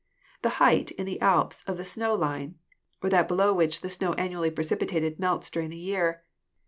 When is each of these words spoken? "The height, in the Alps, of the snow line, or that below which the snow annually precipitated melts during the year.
"The 0.41 0.57
height, 0.57 0.89
in 0.89 1.05
the 1.05 1.21
Alps, 1.21 1.61
of 1.67 1.77
the 1.77 1.85
snow 1.85 2.15
line, 2.15 2.55
or 3.03 3.09
that 3.11 3.27
below 3.27 3.53
which 3.53 3.81
the 3.81 3.87
snow 3.89 4.13
annually 4.13 4.49
precipitated 4.49 5.19
melts 5.19 5.51
during 5.51 5.69
the 5.69 5.77
year. 5.77 6.23